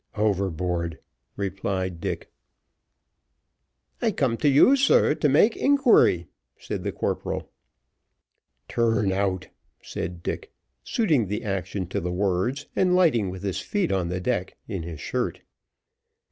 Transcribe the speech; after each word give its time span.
"Overboard," 0.15 0.97
replied 1.37 2.01
Dick. 2.01 2.31
"I 4.01 4.09
come 4.11 4.35
to 4.37 4.49
you, 4.49 4.75
sir, 4.75 5.13
to 5.13 5.29
make 5.29 5.55
inquiry," 5.55 6.25
said 6.57 6.83
the 6.83 6.91
corporal. 6.91 7.51
"Turn 8.67 9.11
out," 9.11 9.49
said 9.83 10.23
Dick, 10.23 10.51
suiting 10.83 11.27
the 11.27 11.43
action 11.43 11.85
to 11.89 12.01
the 12.01 12.11
words, 12.11 12.65
and 12.75 12.95
lighting 12.95 13.29
with 13.29 13.43
his 13.43 13.59
feet 13.59 13.91
on 13.91 14.09
the 14.09 14.19
deck 14.19 14.57
in 14.67 14.81
his 14.81 14.99
shirt. 14.99 15.41